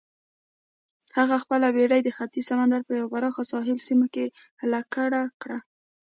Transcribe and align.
هغه 1.17 1.35
خپله 1.43 1.67
بېړۍ 1.75 2.01
د 2.03 2.09
ختیځ 2.17 2.45
سمندر 2.49 2.81
په 2.87 2.91
یوه 2.99 3.11
پراخه 3.13 3.43
ساحلي 3.51 3.83
سیمه 3.87 4.07
کې 4.13 4.25
لنګر 4.71 5.11
کړه. 5.41 5.57